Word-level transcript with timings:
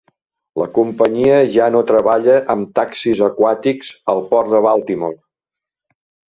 La 0.59 0.67
companyia 0.77 1.35
ja 1.55 1.67
no 1.75 1.81
treballa 1.91 2.37
amb 2.53 2.71
taxis 2.79 3.21
aquàtics 3.27 3.93
al 4.15 4.25
port 4.33 4.51
de 4.55 4.63
Baltimore. 4.69 5.21